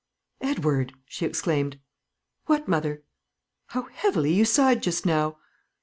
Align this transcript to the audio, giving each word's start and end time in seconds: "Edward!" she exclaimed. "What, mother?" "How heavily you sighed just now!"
"Edward!" 0.41 0.93
she 1.05 1.27
exclaimed. 1.27 1.79
"What, 2.47 2.67
mother?" 2.67 3.03
"How 3.67 3.83
heavily 3.83 4.33
you 4.33 4.45
sighed 4.45 4.81
just 4.81 5.05
now!" 5.05 5.37